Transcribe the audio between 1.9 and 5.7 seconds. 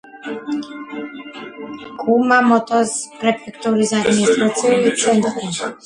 კუმამოტოს პრეფექტურის ადმინისტრაციული ცენტრი.